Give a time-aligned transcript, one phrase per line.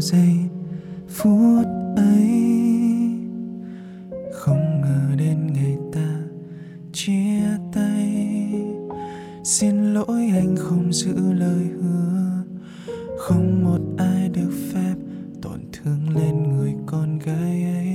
[0.00, 0.36] giây
[1.08, 2.28] phút ấy.
[4.32, 6.20] Không ngờ đến ngày ta
[6.92, 7.42] chia
[7.72, 8.34] tay.
[9.44, 12.44] Xin lỗi anh không giữ lời hứa.
[13.18, 14.94] Không một ai được phép
[15.42, 17.88] tổn thương lên người con gái ấy.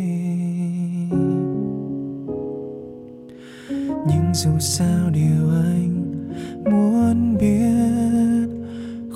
[4.08, 6.24] Nhưng dù sao điều anh
[6.66, 8.23] muốn biết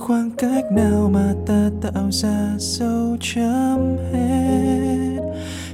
[0.07, 5.17] khoảng cách nào mà ta tạo ra dấu chấm hết?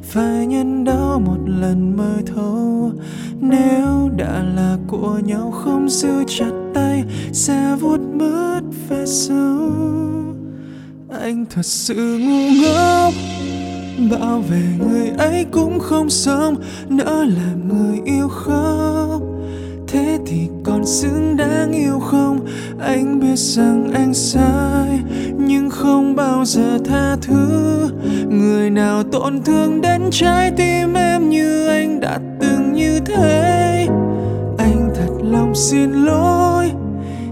[0.04, 2.92] Phải nhân đau một lần mới thấu
[3.42, 9.72] nếu đã là của nhau, không giữ chặt tay, sẽ vuốt mất về sau
[11.22, 13.14] anh thật sự ngu ngốc.
[14.12, 16.56] Bảo vệ người ấy cũng không xong.
[16.90, 19.33] nỡ làm người yêu khóc
[20.28, 22.40] thì còn xứng đáng yêu không?
[22.80, 25.00] Anh biết rằng anh sai,
[25.38, 27.90] nhưng không bao giờ tha thứ.
[28.30, 33.88] Người nào tổn thương đến trái tim em như anh đã từng như thế?
[34.58, 36.72] Anh thật lòng xin lỗi,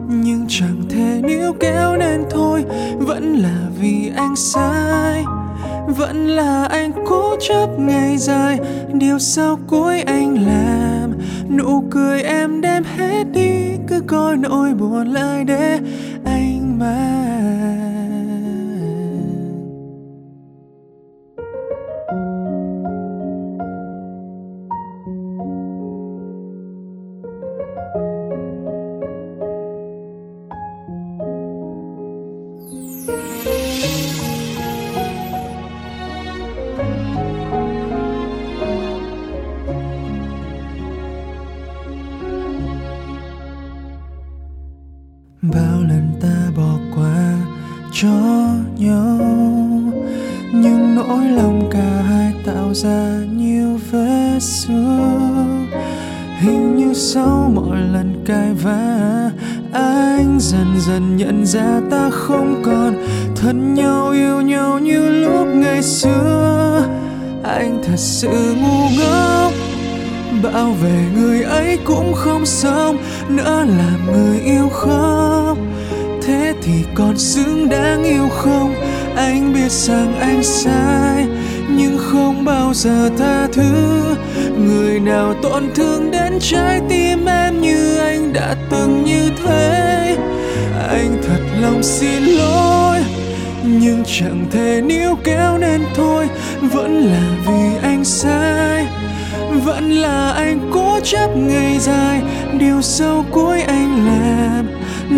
[0.10, 2.64] nhưng chẳng thể níu kéo nên thôi.
[2.98, 5.24] Vẫn là vì anh sai,
[5.88, 8.60] vẫn là anh cố chấp ngày dài.
[8.94, 11.12] Điều sau cuối anh làm
[11.58, 15.80] nụ cười em đem hết đi cứ coi nỗi buồn lại để
[16.26, 17.81] anh mang
[45.42, 47.38] bao lần ta bỏ qua
[47.94, 48.48] cho
[48.78, 49.20] nhau.
[50.54, 55.68] Nhưng nỗi lòng cả hai tạo ra nhiều vết xương
[56.40, 59.32] hình như sau mỗi lần cãi vã,
[59.74, 65.84] anh dần dần nhận ra ta không còn thân nhau, yêu nhau như lúc ngày
[65.84, 66.88] xưa.
[67.44, 69.51] Anh thật sự ngu ngốc
[70.44, 72.98] bảo vệ người ấy cũng không xong,
[73.30, 75.58] nữa làm người yêu khóc.
[76.22, 78.74] Thế thì còn xứng đáng yêu không?
[79.16, 81.28] Anh biết rằng anh sai,
[81.70, 84.02] nhưng không bao giờ tha thứ.
[84.66, 90.18] Người nào tổn thương đến trái tim em như anh đã từng như thế.
[90.90, 92.98] Anh thật lòng xin lỗi,
[93.64, 96.28] nhưng chẳng thể níu kéo nên thôi,
[96.62, 98.71] vẫn là vì anh sai
[99.82, 102.22] vẫn là anh cố chấp ngày dài.
[102.60, 104.68] Điều sau cuối anh làm,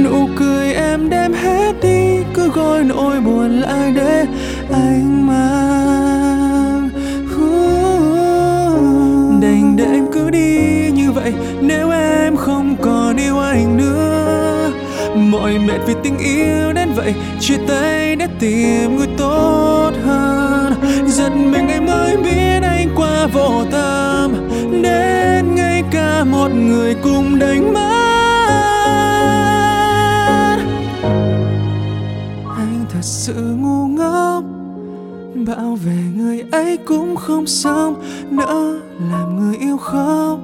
[0.03, 2.17] nụ cười em đem hết đi.
[2.33, 4.25] Cứ gọi nỗi buồn lại để
[4.71, 6.89] anh mang.
[9.41, 11.33] Đành để em cứ đi như vậy.
[11.61, 14.71] Nếu em không còn yêu anh nữa,
[15.15, 17.13] mọi mệt vì tình yêu đến vậy.
[17.39, 20.73] Chia tay để tìm người tốt hơn.
[21.07, 24.42] Giật mình em mới biết anh qua vô tâm
[26.43, 27.79] một người cùng đánh mất.
[32.57, 34.43] Anh thật sự ngu ngốc,
[35.47, 37.95] bảo vệ người ấy cũng không xong,
[38.31, 38.79] nỡ
[39.11, 40.39] làm người yêu khóc.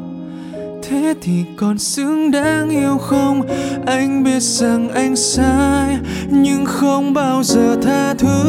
[0.84, 3.42] Thế thì còn xứng đáng yêu không?
[3.86, 5.98] Anh biết rằng anh sai,
[6.30, 8.44] nhưng không bao giờ tha thứ.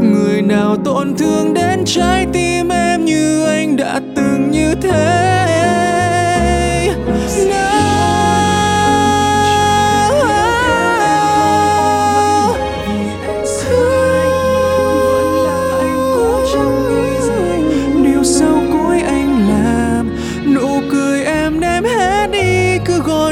[0.00, 4.19] Người nào tổn thương đến trái tim em như anh đã từng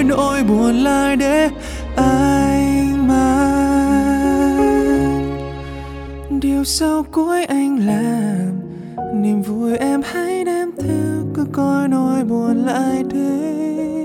[0.08, 1.50] nỗi buồn lại để
[1.96, 3.28] anh mang.
[6.40, 8.60] Điều sau cuối anh làm,
[9.22, 11.24] niềm vui em hãy đem theo.
[11.34, 13.97] Cứ coi nỗi buồn lại để